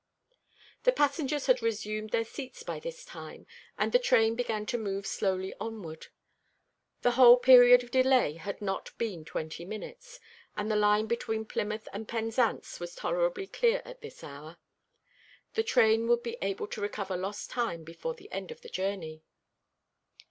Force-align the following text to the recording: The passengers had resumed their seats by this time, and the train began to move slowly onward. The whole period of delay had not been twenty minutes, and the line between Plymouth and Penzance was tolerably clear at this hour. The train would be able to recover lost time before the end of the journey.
The 0.81 0.91
passengers 0.91 1.45
had 1.45 1.61
resumed 1.61 2.09
their 2.09 2.25
seats 2.25 2.63
by 2.63 2.79
this 2.79 3.05
time, 3.05 3.45
and 3.77 3.91
the 3.91 3.99
train 3.99 4.33
began 4.33 4.65
to 4.65 4.77
move 4.79 5.05
slowly 5.05 5.53
onward. 5.59 6.07
The 7.03 7.11
whole 7.11 7.37
period 7.37 7.83
of 7.83 7.91
delay 7.91 8.33
had 8.33 8.63
not 8.63 8.97
been 8.97 9.25
twenty 9.25 9.63
minutes, 9.63 10.19
and 10.57 10.71
the 10.71 10.75
line 10.75 11.05
between 11.05 11.45
Plymouth 11.45 11.87
and 11.93 12.07
Penzance 12.07 12.79
was 12.79 12.95
tolerably 12.95 13.45
clear 13.45 13.83
at 13.85 14.01
this 14.01 14.23
hour. 14.23 14.57
The 15.53 15.61
train 15.61 16.07
would 16.07 16.23
be 16.23 16.37
able 16.41 16.65
to 16.69 16.81
recover 16.81 17.15
lost 17.15 17.51
time 17.51 17.83
before 17.83 18.15
the 18.15 18.31
end 18.31 18.49
of 18.49 18.61
the 18.61 18.69
journey. 18.69 19.21